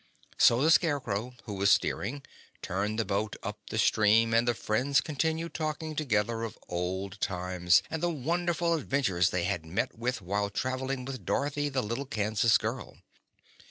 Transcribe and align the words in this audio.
So 0.39 0.63
the 0.63 0.71
Scarecrow, 0.71 1.35
who 1.43 1.53
was 1.53 1.69
steering, 1.69 2.23
turned 2.63 2.97
the 2.97 3.05
boat 3.05 3.35
up 3.43 3.59
the 3.69 3.77
stream 3.77 4.33
and 4.33 4.47
the 4.47 4.55
friends 4.55 4.99
continued 4.99 5.53
talking 5.53 5.95
together 5.95 6.41
of 6.41 6.57
old 6.67 7.19
times 7.21 7.83
and 7.87 8.01
the 8.01 8.09
wonderful 8.09 8.73
adventures 8.73 9.29
they 9.29 9.43
had 9.43 9.63
met 9.63 9.95
with 9.95 10.19
while 10.19 10.49
traveling 10.49 11.05
with 11.05 11.23
Dorothy, 11.23 11.69
the 11.69 11.83
little 11.83 12.07
Kansas 12.07 12.57
girl. 12.57 12.97